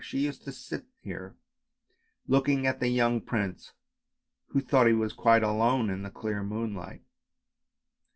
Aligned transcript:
She 0.03 0.17
used 0.21 0.43
to 0.45 0.51
sit 0.51 0.87
here 1.03 1.35
looking 2.27 2.65
at 2.65 2.79
the 2.79 2.87
young 2.87 3.21
prince 3.21 3.71
who 4.47 4.59
thought 4.59 4.87
he 4.87 4.93
was 4.93 5.13
quite 5.13 5.43
alone 5.43 5.91
in 5.91 6.01
the 6.01 6.09
clear 6.09 6.41
moonlight. 6.43 7.03